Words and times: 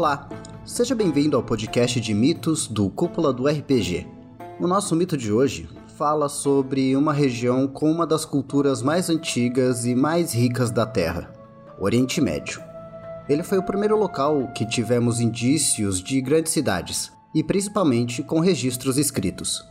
Olá, 0.00 0.26
seja 0.64 0.94
bem-vindo 0.94 1.36
ao 1.36 1.42
podcast 1.42 2.00
de 2.00 2.14
mitos 2.14 2.66
do 2.66 2.88
Cúpula 2.88 3.34
do 3.34 3.46
RPG. 3.46 4.06
O 4.58 4.66
nosso 4.66 4.96
mito 4.96 5.14
de 5.14 5.30
hoje 5.30 5.68
fala 5.98 6.26
sobre 6.26 6.96
uma 6.96 7.12
região 7.12 7.68
com 7.68 7.92
uma 7.92 8.06
das 8.06 8.24
culturas 8.24 8.80
mais 8.80 9.10
antigas 9.10 9.84
e 9.84 9.94
mais 9.94 10.32
ricas 10.32 10.70
da 10.70 10.86
Terra, 10.86 11.30
Oriente 11.78 12.18
Médio. 12.18 12.62
Ele 13.28 13.42
foi 13.42 13.58
o 13.58 13.62
primeiro 13.62 13.94
local 13.94 14.50
que 14.54 14.64
tivemos 14.64 15.20
indícios 15.20 16.02
de 16.02 16.18
grandes 16.22 16.52
cidades, 16.52 17.12
e 17.34 17.44
principalmente 17.44 18.22
com 18.22 18.40
registros 18.40 18.96
escritos. 18.96 19.62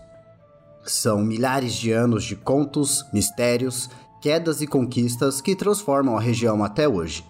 São 0.85 1.23
milhares 1.23 1.73
de 1.73 1.91
anos 1.91 2.23
de 2.23 2.35
contos, 2.35 3.03
mistérios, 3.11 3.89
quedas 4.21 4.61
e 4.61 4.67
conquistas 4.67 5.41
que 5.41 5.55
transformam 5.55 6.15
a 6.15 6.21
região 6.21 6.63
até 6.63 6.87
hoje. 6.87 7.25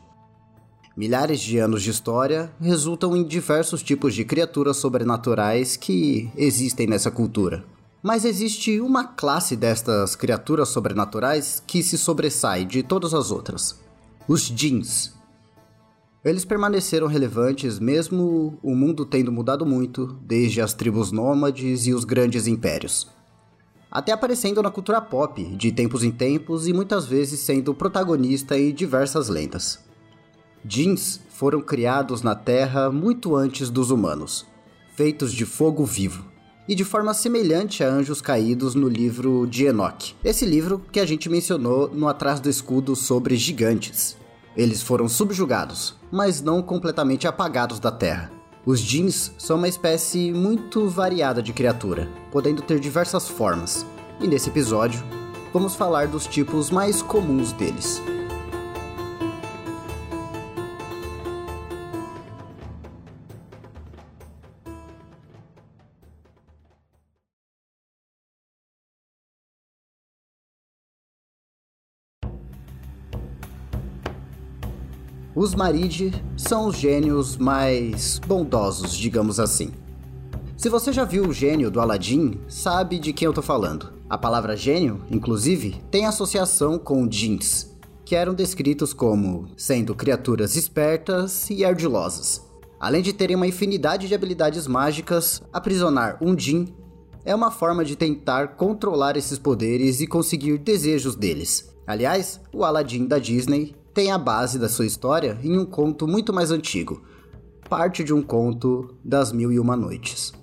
Milhares 0.99 1.39
de 1.39 1.57
anos 1.59 1.81
de 1.81 1.91
história 1.91 2.51
resultam 2.59 3.15
em 3.15 3.23
diversos 3.23 3.81
tipos 3.81 4.13
de 4.13 4.25
criaturas 4.25 4.75
sobrenaturais 4.75 5.77
que 5.77 6.29
existem 6.35 6.87
nessa 6.87 7.09
cultura. 7.09 7.63
Mas 8.03 8.25
existe 8.25 8.81
uma 8.81 9.05
classe 9.05 9.55
destas 9.55 10.13
criaturas 10.13 10.67
sobrenaturais 10.67 11.63
que 11.65 11.81
se 11.81 11.97
sobressai 11.97 12.65
de 12.65 12.83
todas 12.83 13.13
as 13.13 13.31
outras: 13.31 13.79
os 14.27 14.41
Jins. 14.41 15.13
Eles 16.21 16.43
permaneceram 16.43 17.07
relevantes 17.07 17.79
mesmo 17.79 18.59
o 18.61 18.75
mundo 18.75 19.05
tendo 19.05 19.31
mudado 19.31 19.65
muito, 19.65 20.19
desde 20.21 20.59
as 20.59 20.73
tribos 20.73 21.13
nômades 21.13 21.87
e 21.87 21.93
os 21.93 22.03
grandes 22.03 22.45
impérios. 22.45 23.07
Até 23.89 24.11
aparecendo 24.11 24.61
na 24.61 24.69
cultura 24.69 24.99
pop, 24.99 25.41
de 25.55 25.71
tempos 25.71 26.03
em 26.03 26.11
tempos 26.11 26.67
e 26.67 26.73
muitas 26.73 27.05
vezes 27.05 27.39
sendo 27.39 27.73
protagonista 27.73 28.59
em 28.59 28.73
diversas 28.73 29.29
lendas. 29.29 29.87
Jeans 30.63 31.21
foram 31.29 31.61
criados 31.61 32.21
na 32.21 32.35
Terra 32.35 32.91
muito 32.91 33.35
antes 33.35 33.69
dos 33.69 33.91
humanos, 33.91 34.45
feitos 34.93 35.31
de 35.31 35.45
fogo 35.45 35.85
vivo, 35.85 36.25
e 36.67 36.75
de 36.75 36.83
forma 36.83 37.13
semelhante 37.13 37.83
a 37.83 37.89
anjos 37.89 38.21
caídos 38.21 38.75
no 38.75 38.89
livro 38.89 39.47
de 39.47 39.65
Enoch. 39.65 40.15
Esse 40.23 40.45
livro 40.45 40.83
que 40.91 40.99
a 40.99 41.05
gente 41.05 41.29
mencionou 41.29 41.89
no 41.89 42.07
Atrás 42.07 42.39
do 42.39 42.49
Escudo 42.49 42.95
sobre 42.95 43.37
gigantes. 43.37 44.17
Eles 44.55 44.81
foram 44.81 45.07
subjugados, 45.07 45.95
mas 46.11 46.41
não 46.41 46.61
completamente 46.61 47.27
apagados 47.27 47.79
da 47.79 47.91
Terra. 47.91 48.31
Os 48.65 48.81
jeans 48.81 49.31
são 49.37 49.57
uma 49.57 49.67
espécie 49.67 50.33
muito 50.33 50.89
variada 50.89 51.41
de 51.41 51.53
criatura, 51.53 52.09
podendo 52.31 52.61
ter 52.61 52.79
diversas 52.79 53.29
formas, 53.29 53.85
e 54.19 54.27
nesse 54.27 54.49
episódio 54.49 55.01
vamos 55.53 55.73
falar 55.73 56.07
dos 56.07 56.27
tipos 56.27 56.69
mais 56.69 57.01
comuns 57.01 57.53
deles. 57.53 58.01
Os 75.41 75.55
Maridi 75.55 76.11
são 76.35 76.67
os 76.67 76.75
gênios 76.75 77.37
mais 77.37 78.19
bondosos, 78.19 78.93
digamos 78.93 79.39
assim. 79.39 79.71
Se 80.57 80.67
você 80.67 80.91
já 80.91 81.05
viu 81.05 81.29
o 81.29 81.33
gênio 81.33 81.71
do 81.71 81.79
Aladdin, 81.79 82.41
sabe 82.49 82.99
de 82.99 83.13
quem 83.13 83.25
eu 83.25 83.31
tô 83.31 83.41
falando. 83.41 83.93
A 84.09 84.17
palavra 84.17 84.57
gênio, 84.57 85.01
inclusive, 85.09 85.81
tem 85.89 86.05
associação 86.05 86.77
com 86.77 87.07
jeans, 87.07 87.73
que 88.03 88.17
eram 88.17 88.33
descritos 88.33 88.91
como 88.91 89.47
sendo 89.55 89.95
criaturas 89.95 90.57
espertas 90.57 91.49
e 91.49 91.63
ardilosas. 91.63 92.45
Além 92.77 93.01
de 93.01 93.13
terem 93.13 93.37
uma 93.37 93.47
infinidade 93.47 94.09
de 94.09 94.13
habilidades 94.13 94.67
mágicas, 94.67 95.41
aprisionar 95.53 96.17
um 96.21 96.37
jin 96.37 96.67
é 97.23 97.33
uma 97.33 97.49
forma 97.49 97.85
de 97.85 97.95
tentar 97.95 98.57
controlar 98.57 99.15
esses 99.15 99.39
poderes 99.39 100.01
e 100.01 100.07
conseguir 100.07 100.57
desejos 100.57 101.15
deles. 101.15 101.73
Aliás, 101.87 102.41
o 102.53 102.65
Aladdin 102.65 103.07
da 103.07 103.17
Disney 103.19 103.78
tem 103.93 104.11
a 104.11 104.17
base 104.17 104.57
da 104.59 104.69
sua 104.69 104.85
história 104.85 105.37
em 105.43 105.57
um 105.57 105.65
conto 105.65 106.07
muito 106.07 106.33
mais 106.33 106.51
antigo, 106.51 107.01
parte 107.69 108.03
de 108.03 108.13
um 108.13 108.21
conto 108.21 108.95
das 109.03 109.31
Mil 109.31 109.51
e 109.51 109.59
Uma 109.59 109.75
Noites. 109.75 110.33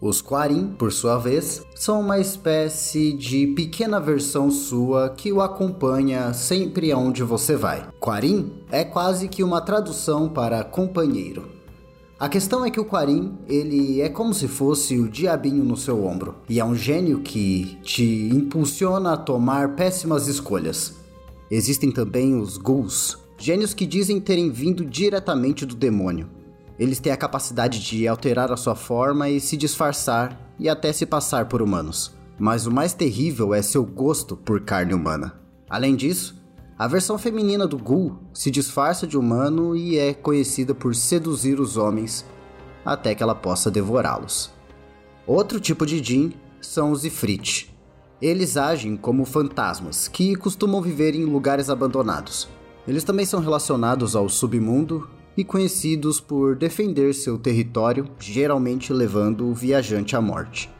Os 0.00 0.20
Quarim, 0.20 0.74
por 0.78 0.92
sua 0.92 1.16
vez, 1.16 1.62
são 1.74 2.00
uma 2.00 2.18
espécie 2.18 3.14
de 3.14 3.46
pequena 3.46 3.98
versão 3.98 4.50
sua 4.50 5.08
que 5.08 5.32
o 5.32 5.40
acompanha 5.40 6.34
sempre 6.34 6.92
aonde 6.92 7.22
você 7.22 7.56
vai. 7.56 7.88
Quarim 7.98 8.52
é 8.70 8.84
quase 8.84 9.28
que 9.28 9.42
uma 9.42 9.62
tradução 9.62 10.28
para 10.28 10.62
companheiro. 10.62 11.48
A 12.18 12.28
questão 12.28 12.64
é 12.64 12.70
que 12.70 12.78
o 12.78 12.84
Quarim, 12.84 13.38
ele 13.48 14.00
é 14.00 14.08
como 14.08 14.34
se 14.34 14.46
fosse 14.46 14.98
o 14.98 15.08
diabinho 15.08 15.64
no 15.64 15.76
seu 15.76 16.04
ombro, 16.04 16.34
e 16.48 16.60
é 16.60 16.64
um 16.64 16.74
gênio 16.74 17.20
que 17.20 17.78
te 17.82 18.28
impulsiona 18.32 19.14
a 19.14 19.16
tomar 19.16 19.74
péssimas 19.74 20.28
escolhas. 20.28 21.03
Existem 21.50 21.90
também 21.90 22.34
os 22.34 22.56
ghouls, 22.56 23.18
gênios 23.38 23.74
que 23.74 23.86
dizem 23.86 24.20
terem 24.20 24.50
vindo 24.50 24.84
diretamente 24.84 25.66
do 25.66 25.74
demônio. 25.74 26.28
Eles 26.78 26.98
têm 26.98 27.12
a 27.12 27.16
capacidade 27.16 27.80
de 27.80 28.08
alterar 28.08 28.50
a 28.50 28.56
sua 28.56 28.74
forma 28.74 29.28
e 29.28 29.40
se 29.40 29.56
disfarçar 29.56 30.40
e 30.58 30.68
até 30.68 30.92
se 30.92 31.06
passar 31.06 31.46
por 31.46 31.62
humanos. 31.62 32.12
Mas 32.38 32.66
o 32.66 32.72
mais 32.72 32.92
terrível 32.92 33.54
é 33.54 33.62
seu 33.62 33.84
gosto 33.84 34.36
por 34.36 34.60
carne 34.62 34.92
humana. 34.92 35.38
Além 35.68 35.94
disso, 35.94 36.42
a 36.76 36.88
versão 36.88 37.16
feminina 37.16 37.66
do 37.66 37.78
ghoul 37.78 38.18
se 38.32 38.50
disfarça 38.50 39.06
de 39.06 39.16
humano 39.16 39.76
e 39.76 39.96
é 39.96 40.12
conhecida 40.12 40.74
por 40.74 40.94
seduzir 40.94 41.60
os 41.60 41.76
homens 41.76 42.24
até 42.84 43.14
que 43.14 43.22
ela 43.22 43.34
possa 43.34 43.70
devorá-los. 43.70 44.52
Outro 45.26 45.60
tipo 45.60 45.86
de 45.86 46.02
Jin 46.02 46.32
são 46.60 46.90
os 46.90 47.04
Ifrit, 47.04 47.73
eles 48.20 48.56
agem 48.56 48.96
como 48.96 49.24
fantasmas, 49.24 50.08
que 50.08 50.34
costumam 50.36 50.80
viver 50.80 51.14
em 51.14 51.24
lugares 51.24 51.68
abandonados. 51.68 52.48
Eles 52.86 53.04
também 53.04 53.26
são 53.26 53.40
relacionados 53.40 54.14
ao 54.14 54.28
submundo 54.28 55.08
e 55.36 55.44
conhecidos 55.44 56.20
por 56.20 56.54
defender 56.54 57.12
seu 57.14 57.38
território, 57.38 58.08
geralmente 58.18 58.92
levando 58.92 59.46
o 59.46 59.54
viajante 59.54 60.14
à 60.14 60.20
morte. 60.20 60.70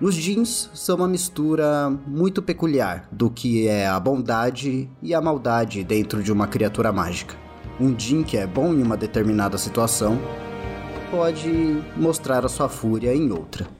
Os 0.00 0.14
jeans 0.14 0.70
são 0.72 0.96
uma 0.96 1.08
mistura 1.08 1.90
muito 2.06 2.40
peculiar 2.40 3.06
do 3.12 3.28
que 3.28 3.68
é 3.68 3.86
a 3.86 4.00
bondade 4.00 4.88
e 5.02 5.14
a 5.14 5.20
maldade 5.20 5.84
dentro 5.84 6.22
de 6.22 6.32
uma 6.32 6.46
criatura 6.46 6.90
mágica. 6.90 7.36
Um 7.78 7.98
Jin 7.98 8.22
que 8.22 8.38
é 8.38 8.46
bom 8.46 8.72
em 8.72 8.82
uma 8.82 8.96
determinada 8.96 9.58
situação 9.58 10.18
pode 11.10 11.50
mostrar 11.96 12.46
a 12.46 12.48
sua 12.48 12.68
fúria 12.68 13.14
em 13.14 13.30
outra. 13.30 13.79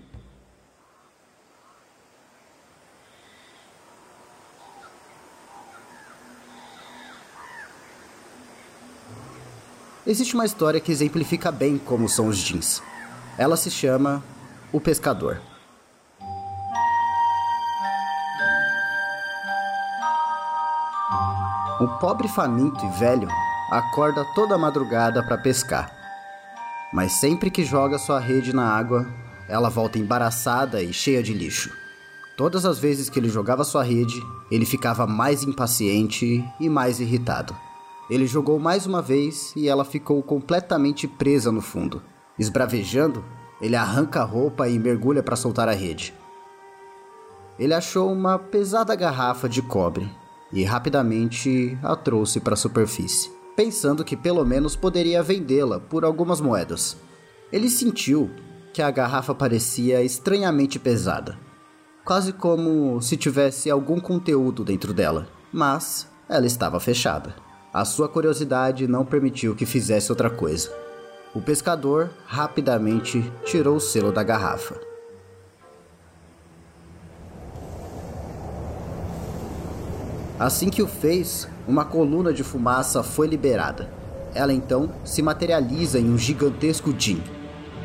Existe 10.06 10.34
uma 10.34 10.46
história 10.46 10.80
que 10.80 10.90
exemplifica 10.90 11.52
bem 11.52 11.76
como 11.76 12.08
são 12.08 12.26
os 12.26 12.38
jeans. 12.38 12.82
Ela 13.36 13.56
se 13.56 13.70
chama 13.70 14.22
O 14.72 14.80
Pescador. 14.80 15.40
Um 21.80 21.86
pobre 21.98 22.28
faminto 22.28 22.84
e 22.84 22.98
velho 22.98 23.28
acorda 23.70 24.24
toda 24.34 24.56
madrugada 24.56 25.22
para 25.22 25.38
pescar. 25.38 25.90
Mas 26.92 27.12
sempre 27.20 27.50
que 27.50 27.64
joga 27.64 27.98
sua 27.98 28.18
rede 28.18 28.54
na 28.54 28.64
água, 28.64 29.06
ela 29.48 29.68
volta 29.68 29.98
embaraçada 29.98 30.82
e 30.82 30.92
cheia 30.92 31.22
de 31.22 31.34
lixo. 31.34 31.70
Todas 32.36 32.64
as 32.64 32.78
vezes 32.78 33.10
que 33.10 33.18
ele 33.18 33.28
jogava 33.28 33.64
sua 33.64 33.82
rede, 33.82 34.18
ele 34.50 34.64
ficava 34.64 35.06
mais 35.06 35.42
impaciente 35.42 36.42
e 36.58 36.68
mais 36.70 37.00
irritado. 37.00 37.54
Ele 38.10 38.26
jogou 38.26 38.58
mais 38.58 38.86
uma 38.86 39.00
vez 39.00 39.52
e 39.54 39.68
ela 39.68 39.84
ficou 39.84 40.20
completamente 40.20 41.06
presa 41.06 41.52
no 41.52 41.60
fundo. 41.60 42.02
Esbravejando, 42.36 43.24
ele 43.60 43.76
arranca 43.76 44.20
a 44.20 44.24
roupa 44.24 44.68
e 44.68 44.78
mergulha 44.80 45.22
para 45.22 45.36
soltar 45.36 45.68
a 45.68 45.72
rede. 45.72 46.12
Ele 47.56 47.72
achou 47.72 48.10
uma 48.10 48.36
pesada 48.36 48.96
garrafa 48.96 49.48
de 49.48 49.62
cobre 49.62 50.10
e 50.52 50.64
rapidamente 50.64 51.78
a 51.82 51.94
trouxe 51.94 52.40
para 52.40 52.54
a 52.54 52.56
superfície, 52.56 53.30
pensando 53.54 54.04
que 54.04 54.16
pelo 54.16 54.44
menos 54.44 54.74
poderia 54.74 55.22
vendê-la 55.22 55.78
por 55.78 56.04
algumas 56.04 56.40
moedas. 56.40 56.96
Ele 57.52 57.70
sentiu 57.70 58.28
que 58.72 58.82
a 58.82 58.90
garrafa 58.90 59.34
parecia 59.34 60.02
estranhamente 60.02 60.78
pesada, 60.78 61.38
quase 62.04 62.32
como 62.32 63.00
se 63.00 63.16
tivesse 63.16 63.70
algum 63.70 64.00
conteúdo 64.00 64.64
dentro 64.64 64.92
dela, 64.92 65.28
mas 65.52 66.08
ela 66.28 66.46
estava 66.46 66.80
fechada. 66.80 67.49
A 67.72 67.84
sua 67.84 68.08
curiosidade 68.08 68.88
não 68.88 69.04
permitiu 69.04 69.54
que 69.54 69.64
fizesse 69.64 70.10
outra 70.10 70.28
coisa. 70.28 70.72
O 71.32 71.40
pescador 71.40 72.10
rapidamente 72.26 73.22
tirou 73.44 73.76
o 73.76 73.80
selo 73.80 74.10
da 74.10 74.24
garrafa. 74.24 74.74
Assim 80.36 80.68
que 80.68 80.82
o 80.82 80.88
fez, 80.88 81.46
uma 81.68 81.84
coluna 81.84 82.32
de 82.32 82.42
fumaça 82.42 83.04
foi 83.04 83.28
liberada. 83.28 83.88
ela 84.34 84.52
então 84.52 84.90
se 85.04 85.22
materializa 85.22 86.00
em 86.00 86.10
um 86.10 86.18
gigantesco 86.18 86.92
Jin. 86.98 87.22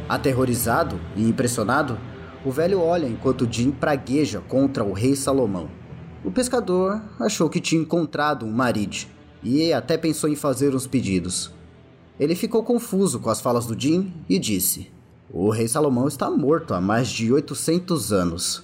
Aterrorizado 0.10 1.00
e 1.16 1.30
impressionado, 1.30 1.98
o 2.44 2.52
velho 2.52 2.82
olha 2.82 3.06
enquanto 3.06 3.48
Jin 3.52 3.70
pragueja 3.70 4.42
contra 4.48 4.84
o 4.84 4.94
rei 4.94 5.16
Salomão. 5.16 5.70
O 6.24 6.32
pescador 6.32 7.00
achou 7.20 7.50
que 7.50 7.60
tinha 7.60 7.82
encontrado 7.82 8.48
um 8.48 8.52
Marid 8.52 9.15
e 9.44 9.72
até 9.74 9.98
pensou 9.98 10.30
em 10.30 10.36
fazer 10.36 10.76
uns 10.76 10.88
pedidos. 10.88 11.52
Ele 12.20 12.36
ficou 12.36 12.64
confuso 12.64 13.20
com 13.20 13.30
as 13.30 13.42
falas 13.42 13.66
do 13.66 13.80
Jin 13.80 14.14
e 14.30 14.40
disse: 14.40 14.92
O 15.32 15.50
rei 15.50 15.68
Salomão 15.68 16.08
está 16.08 16.30
morto 16.32 16.74
há 16.74 16.82
mais 16.82 17.10
de 17.10 17.32
800 17.32 18.14
anos. 18.14 18.64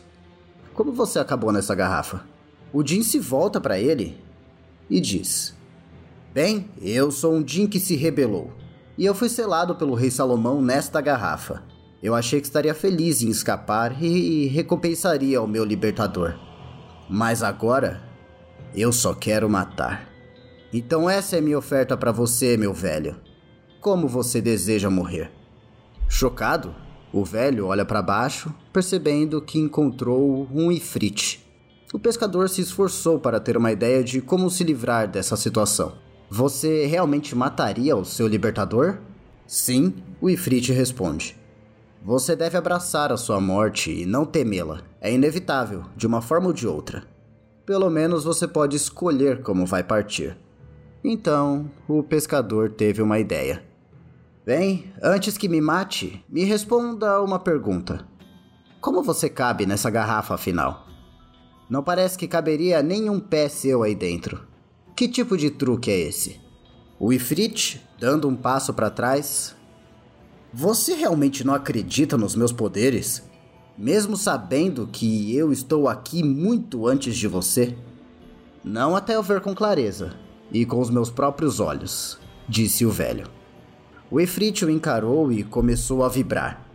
Como 0.74 0.92
você 0.92 1.20
acabou 1.20 1.52
nessa 1.52 1.76
garrafa? 1.76 2.24
O 2.72 2.86
Jin 2.86 3.04
se 3.04 3.20
volta 3.20 3.60
para 3.60 3.80
ele 3.80 4.18
e 4.90 5.02
diz: 5.02 5.54
Bem, 6.34 6.70
eu 6.82 7.12
sou 7.12 7.34
um 7.34 7.46
Jin 7.46 7.68
que 7.68 7.80
se 7.80 7.96
rebelou, 7.96 8.54
e 8.98 9.06
eu 9.06 9.14
fui 9.14 9.28
selado 9.28 9.76
pelo 9.76 9.96
rei 9.96 10.10
Salomão 10.10 10.62
nesta 10.62 11.02
garrafa. 11.02 11.64
Eu 12.02 12.16
achei 12.16 12.40
que 12.40 12.48
estaria 12.48 12.74
feliz 12.74 13.22
em 13.22 13.30
escapar 13.30 14.02
e 14.02 14.48
recompensaria 14.48 15.42
o 15.42 15.48
meu 15.48 15.64
libertador. 15.64 16.34
Mas 17.08 17.44
agora, 17.44 18.02
eu 18.74 18.92
só 18.92 19.14
quero 19.14 19.50
matar. 19.50 20.11
Então 20.74 21.10
essa 21.10 21.38
é 21.38 21.42
minha 21.42 21.58
oferta 21.58 21.98
para 21.98 22.12
você, 22.12 22.56
meu 22.56 22.74
velho. 22.74 23.16
Como 23.82 24.08
você 24.08 24.42
deseja 24.42 24.90
morrer? 24.90 25.32
Chocado, 26.08 26.74
o 27.12 27.26
velho 27.26 27.68
olha 27.68 27.84
para 27.84 28.02
baixo, 28.02 28.54
percebendo 28.72 29.42
que 29.42 29.60
encontrou 29.60 30.48
um 30.54 30.72
ifrit. 30.72 31.46
O 31.94 32.00
pescador 32.00 32.48
se 32.48 32.62
esforçou 32.62 33.20
para 33.20 33.40
ter 33.40 33.58
uma 33.58 33.72
ideia 33.72 34.02
de 34.02 34.22
como 34.22 34.50
se 34.50 34.64
livrar 34.64 35.10
dessa 35.10 35.36
situação. 35.36 35.94
Você 36.30 36.86
realmente 36.86 37.36
mataria 37.36 37.98
o 37.98 38.06
seu 38.06 38.28
libertador? 38.28 39.00
Sim, 39.46 39.94
o 40.22 40.30
ifrit 40.30 40.72
responde. 40.72 41.36
Você 42.02 42.34
deve 42.34 42.58
abraçar 42.58 43.12
a 43.12 43.18
sua 43.18 43.42
morte 43.42 43.92
e 43.92 44.06
não 44.06 44.26
temê-la. 44.26 44.82
É 45.02 45.14
inevitável, 45.14 45.84
de 45.98 46.08
uma 46.08 46.22
forma 46.22 46.48
ou 46.48 46.54
de 46.54 46.66
outra. 46.66 47.04
Pelo 47.66 47.90
menos 47.90 48.24
você 48.24 48.48
pode 48.48 48.78
escolher 48.78 49.42
como 49.42 49.66
vai 49.66 49.84
partir. 49.84 50.38
Então, 51.04 51.72
o 51.88 52.04
pescador 52.04 52.70
teve 52.70 53.02
uma 53.02 53.18
ideia. 53.18 53.64
Bem, 54.46 54.94
antes 55.02 55.36
que 55.36 55.50
me 55.50 55.60
mate, 55.60 56.24
me 56.30 56.44
responda 56.44 57.20
uma 57.24 57.40
pergunta. 57.40 58.08
Como 58.80 59.02
você 59.02 59.28
cabe 59.28 59.66
nessa 59.66 59.90
garrafa 59.90 60.36
afinal? 60.36 60.86
Não 61.68 61.82
parece 61.82 62.18
que 62.18 62.28
caberia 62.28 62.84
nenhum 62.84 63.20
pé 63.20 63.50
seu 63.50 63.82
aí 63.82 63.96
dentro. 63.96 64.46
Que 64.96 65.08
tipo 65.08 65.36
de 65.36 65.50
truque 65.50 65.90
é 65.90 66.00
esse? 66.02 66.40
O 67.00 67.12
Ifrit, 67.12 67.82
dando 68.00 68.28
um 68.28 68.36
passo 68.36 68.72
para 68.72 68.92
trás, 68.92 69.56
você 70.54 70.94
realmente 70.94 71.44
não 71.44 71.56
acredita 71.56 72.16
nos 72.16 72.36
meus 72.36 72.52
poderes? 72.52 73.24
Mesmo 73.76 74.16
sabendo 74.16 74.86
que 74.86 75.36
eu 75.36 75.52
estou 75.52 75.88
aqui 75.88 76.22
muito 76.22 76.86
antes 76.86 77.16
de 77.18 77.28
você? 77.28 77.76
Não 78.64 78.96
até 78.96 79.16
eu 79.16 79.24
ver 79.24 79.42
com 79.42 79.56
clareza 79.56 80.21
e 80.52 80.66
com 80.66 80.80
os 80.80 80.90
meus 80.90 81.10
próprios 81.10 81.60
olhos, 81.60 82.20
disse 82.48 82.86
o 82.86 82.92
velho. 82.92 83.28
O 84.10 84.20
Efrit 84.20 84.66
o 84.66 84.70
encarou 84.70 85.32
e 85.32 85.44
começou 85.44 86.04
a 86.04 86.10
vibrar, 86.10 86.66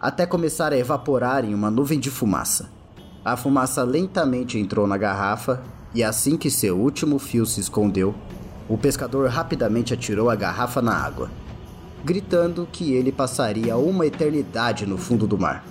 até 0.00 0.24
começar 0.24 0.72
a 0.72 0.78
evaporar 0.78 1.44
em 1.44 1.54
uma 1.54 1.70
nuvem 1.70 1.98
de 1.98 2.10
fumaça. 2.10 2.70
A 3.24 3.36
fumaça 3.36 3.82
lentamente 3.82 4.58
entrou 4.58 4.86
na 4.86 4.96
garrafa 4.96 5.62
e 5.94 6.02
assim 6.02 6.36
que 6.36 6.50
seu 6.50 6.78
último 6.78 7.18
fio 7.18 7.44
se 7.44 7.60
escondeu, 7.60 8.14
o 8.68 8.78
pescador 8.78 9.28
rapidamente 9.28 9.92
atirou 9.92 10.30
a 10.30 10.34
garrafa 10.34 10.80
na 10.80 10.94
água 10.94 11.30
gritando 12.04 12.68
que 12.70 12.92
ele 12.92 13.10
passaria 13.10 13.76
uma 13.76 14.06
eternidade 14.06 14.86
no 14.86 14.96
fundo 14.96 15.26
do 15.26 15.38
mar. 15.38 15.64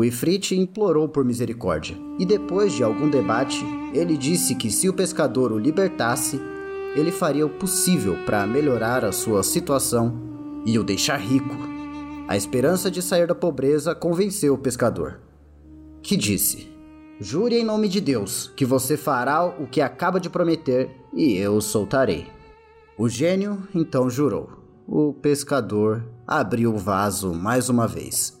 O 0.00 0.04
Ifrit 0.04 0.56
implorou 0.56 1.06
por 1.10 1.26
misericórdia, 1.26 1.94
e 2.18 2.24
depois 2.24 2.72
de 2.72 2.82
algum 2.82 3.10
debate, 3.10 3.62
ele 3.92 4.16
disse 4.16 4.54
que 4.54 4.70
se 4.70 4.88
o 4.88 4.94
pescador 4.94 5.52
o 5.52 5.58
libertasse, 5.58 6.40
ele 6.96 7.12
faria 7.12 7.44
o 7.44 7.50
possível 7.50 8.16
para 8.24 8.46
melhorar 8.46 9.04
a 9.04 9.12
sua 9.12 9.42
situação 9.42 10.18
e 10.64 10.78
o 10.78 10.82
deixar 10.82 11.18
rico. 11.18 11.54
A 12.26 12.34
esperança 12.34 12.90
de 12.90 13.02
sair 13.02 13.26
da 13.26 13.34
pobreza 13.34 13.94
convenceu 13.94 14.54
o 14.54 14.58
pescador, 14.58 15.20
que 16.02 16.16
disse: 16.16 16.72
Jure 17.20 17.56
em 17.56 17.64
nome 17.64 17.86
de 17.86 18.00
Deus 18.00 18.50
que 18.56 18.64
você 18.64 18.96
fará 18.96 19.44
o 19.44 19.66
que 19.66 19.82
acaba 19.82 20.18
de 20.18 20.30
prometer 20.30 20.88
e 21.12 21.36
eu 21.36 21.56
o 21.56 21.60
soltarei. 21.60 22.26
O 22.96 23.06
gênio 23.06 23.68
então 23.74 24.08
jurou. 24.08 24.48
O 24.88 25.12
pescador 25.12 26.02
abriu 26.26 26.74
o 26.74 26.78
vaso 26.78 27.34
mais 27.34 27.68
uma 27.68 27.86
vez. 27.86 28.39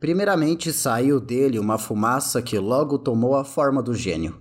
Primeiramente 0.00 0.72
saiu 0.72 1.20
dele 1.20 1.58
uma 1.58 1.76
fumaça 1.76 2.40
que 2.40 2.58
logo 2.58 2.98
tomou 2.98 3.36
a 3.36 3.44
forma 3.44 3.82
do 3.82 3.94
gênio. 3.94 4.38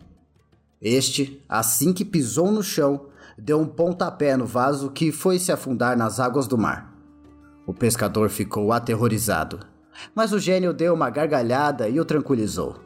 Este, 0.82 1.44
assim 1.50 1.92
que 1.92 2.06
pisou 2.06 2.50
no 2.50 2.64
chão, 2.64 3.08
deu 3.38 3.60
um 3.60 3.68
pontapé 3.68 4.38
no 4.38 4.46
vaso 4.46 4.90
que 4.90 5.12
foi 5.12 5.38
se 5.38 5.52
afundar 5.52 5.98
nas 5.98 6.18
águas 6.18 6.48
do 6.48 6.58
mar. 6.58 6.96
O 7.68 7.74
pescador 7.74 8.30
ficou 8.30 8.72
aterrorizado, 8.72 9.60
mas 10.16 10.32
o 10.32 10.40
gênio 10.40 10.74
deu 10.74 10.94
uma 10.94 11.10
gargalhada 11.10 11.90
e 11.90 12.00
o 12.00 12.06
tranquilizou. 12.06 12.78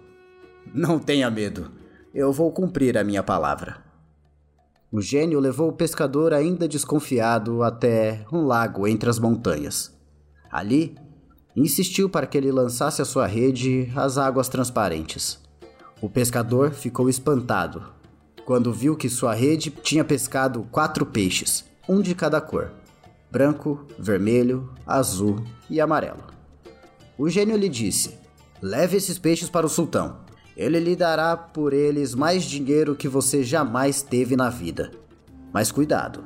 Não 0.74 0.98
tenha 0.98 1.30
medo, 1.30 1.72
eu 2.12 2.34
vou 2.34 2.52
cumprir 2.52 2.98
a 2.98 3.04
minha 3.04 3.22
palavra. 3.22 3.84
O 4.92 5.00
gênio 5.00 5.40
levou 5.40 5.70
o 5.70 5.74
pescador 5.74 6.34
ainda 6.34 6.68
desconfiado 6.68 7.62
até 7.62 8.26
um 8.32 8.42
lago 8.42 8.88
entre 8.88 9.10
as 9.10 9.20
montanhas. 9.20 9.96
Ali, 10.52 10.96
insistiu 11.56 12.10
para 12.10 12.26
que 12.26 12.38
ele 12.38 12.52
lançasse 12.52 13.02
a 13.02 13.06
sua 13.06 13.28
rede 13.28 13.92
às 13.96 14.18
águas 14.18 14.50
transparentes. 14.50 15.40
O 16.02 16.10
pescador 16.10 16.72
ficou 16.72 17.10
espantado 17.10 17.84
quando 18.46 18.74
viu 18.74 18.96
que 18.96 19.10
sua 19.10 19.34
rede 19.34 19.70
tinha 19.70 20.04
pescado 20.04 20.68
quatro 20.72 21.06
peixes, 21.06 21.66
um 21.88 22.02
de 22.02 22.14
cada 22.14 22.42
cor: 22.42 22.72
branco, 23.32 23.86
vermelho, 23.98 24.70
azul 24.86 25.44
e 25.70 25.80
amarelo. 25.80 26.24
O 27.18 27.30
gênio 27.30 27.56
lhe 27.56 27.70
disse: 27.70 28.18
Leve 28.62 28.98
esses 28.98 29.18
peixes 29.18 29.50
para 29.50 29.66
o 29.66 29.70
sultão. 29.70 30.18
Ele 30.56 30.80
lhe 30.80 30.96
dará 30.96 31.36
por 31.36 31.74
eles 31.74 32.14
mais 32.14 32.44
dinheiro 32.44 32.96
que 32.96 33.08
você 33.08 33.44
jamais 33.44 34.02
teve 34.02 34.36
na 34.36 34.50
vida. 34.50 34.92
Mas 35.52 35.72
cuidado. 35.72 36.24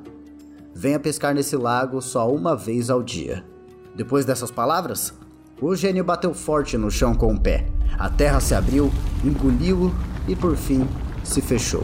Venha 0.73 0.99
pescar 0.99 1.33
nesse 1.33 1.55
lago 1.55 2.01
só 2.01 2.31
uma 2.31 2.55
vez 2.55 2.89
ao 2.89 3.01
dia. 3.01 3.45
Depois 3.97 4.25
dessas 4.25 4.51
palavras, 4.51 5.11
o 5.59 5.75
gênio 5.75 6.03
bateu 6.03 6.31
forte 6.31 6.77
no 6.77 6.91
chão 6.91 7.15
com 7.15 7.33
o 7.33 7.39
pé. 7.39 7.67
A 7.97 8.07
terra 8.07 8.39
se 8.39 8.53
abriu, 8.53 8.91
engoliu 9.25 9.91
e 10.27 10.35
por 10.35 10.55
fim 10.55 10.87
se 11.23 11.41
fechou. 11.41 11.83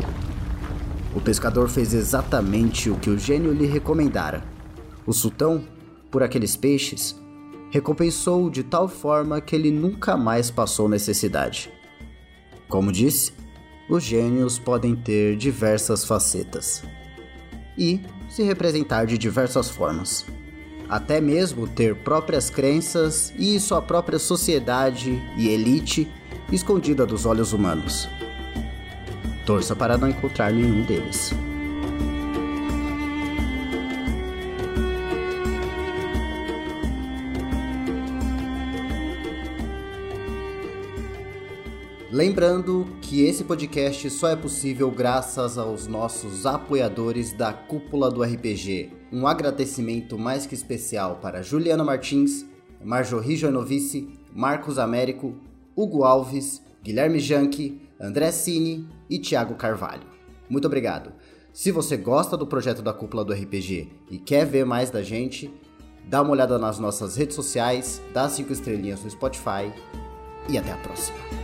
O 1.15 1.19
pescador 1.19 1.67
fez 1.67 1.91
exatamente 1.91 2.87
o 2.87 2.99
que 2.99 3.09
o 3.09 3.17
gênio 3.17 3.51
lhe 3.51 3.65
recomendara. 3.65 4.43
O 5.07 5.11
sultão, 5.11 5.63
por 6.11 6.21
aqueles 6.21 6.55
peixes, 6.55 7.19
recompensou-o 7.71 8.51
de 8.51 8.61
tal 8.61 8.87
forma 8.87 9.41
que 9.41 9.55
ele 9.55 9.71
nunca 9.71 10.15
mais 10.15 10.51
passou 10.51 10.87
necessidade. 10.87 11.71
Como 12.69 12.91
disse, 12.91 13.33
os 13.89 14.03
gênios 14.03 14.59
podem 14.59 14.95
ter 14.95 15.35
diversas 15.35 16.05
facetas 16.05 16.83
e 17.75 17.99
se 18.29 18.43
representar 18.43 19.07
de 19.07 19.17
diversas 19.17 19.67
formas. 19.67 20.23
Até 20.93 21.19
mesmo 21.19 21.67
ter 21.67 21.95
próprias 21.95 22.51
crenças 22.51 23.33
e 23.35 23.59
sua 23.59 23.81
própria 23.81 24.19
sociedade 24.19 25.19
e 25.35 25.49
elite 25.49 26.07
escondida 26.51 27.03
dos 27.03 27.25
olhos 27.25 27.51
humanos. 27.51 28.07
Torça 29.43 29.75
para 29.75 29.97
não 29.97 30.07
encontrar 30.07 30.53
nenhum 30.53 30.83
deles. 30.83 31.33
Lembrando 42.13 42.85
que 43.01 43.25
esse 43.25 43.43
podcast 43.43 44.07
só 44.11 44.29
é 44.29 44.35
possível 44.35 44.91
graças 44.91 45.57
aos 45.57 45.87
nossos 45.87 46.45
apoiadores 46.45 47.33
da 47.33 47.51
Cúpula 47.51 48.11
do 48.11 48.21
RPG. 48.21 48.91
Um 49.11 49.25
agradecimento 49.25 50.15
mais 50.15 50.45
que 50.45 50.53
especial 50.53 51.15
para 51.15 51.41
Juliana 51.41 51.83
Martins, 51.83 52.45
Marjorie 52.83 53.35
Joanovice, 53.35 54.07
Marcos 54.31 54.77
Américo, 54.77 55.35
Hugo 55.75 56.03
Alves, 56.03 56.61
Guilherme 56.83 57.19
Janke, 57.19 57.81
André 57.99 58.31
Cine 58.31 58.87
e 59.09 59.17
Thiago 59.17 59.55
Carvalho. 59.55 60.05
Muito 60.47 60.65
obrigado. 60.65 61.13
Se 61.51 61.71
você 61.71 61.97
gosta 61.97 62.37
do 62.37 62.45
projeto 62.45 62.83
da 62.83 62.93
Cúpula 62.93 63.25
do 63.25 63.33
RPG 63.33 63.89
e 64.11 64.19
quer 64.19 64.45
ver 64.45 64.67
mais 64.67 64.91
da 64.91 65.01
gente, 65.01 65.51
dá 66.07 66.21
uma 66.21 66.33
olhada 66.33 66.59
nas 66.59 66.77
nossas 66.77 67.15
redes 67.15 67.35
sociais, 67.35 67.99
dá 68.13 68.29
cinco 68.29 68.53
estrelinhas 68.53 69.03
no 69.03 69.09
Spotify 69.09 69.73
e 70.47 70.59
até 70.59 70.73
a 70.73 70.77
próxima. 70.77 71.42